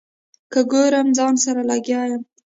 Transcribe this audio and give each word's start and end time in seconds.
که 0.51 0.59
ګورم 0.71 1.07
ځان 1.17 1.33
سره 1.43 1.61
لګیا 1.71 2.01
یم. 2.09 2.23